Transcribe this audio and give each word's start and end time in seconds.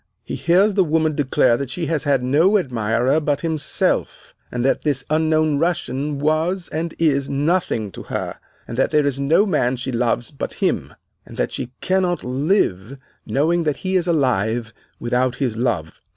He 0.23 0.33
hears 0.35 0.73
the 0.73 0.83
woman 0.83 1.13
declare 1.13 1.57
that 1.57 1.69
she 1.69 1.85
has 1.85 2.05
had 2.05 2.23
no 2.23 2.57
admirer 2.57 3.19
but 3.19 3.41
himself, 3.41 4.33
that 4.49 4.81
this 4.81 5.05
unknown 5.11 5.59
Russian 5.59 6.17
was, 6.17 6.67
and 6.69 6.95
is, 6.97 7.29
nothing 7.29 7.91
to 7.91 8.01
her, 8.09 8.39
that 8.67 8.89
there 8.89 9.05
is 9.05 9.19
no 9.19 9.45
man 9.45 9.75
she 9.75 9.91
loves 9.91 10.31
but 10.31 10.55
him, 10.55 10.95
and 11.23 11.37
that 11.37 11.51
she 11.51 11.71
cannot 11.81 12.23
live, 12.23 12.97
knowing 13.27 13.61
that 13.61 13.77
he 13.85 13.95
is 13.95 14.07
alive, 14.07 14.73
without 14.99 15.35
his 15.35 15.55
love. 15.55 16.01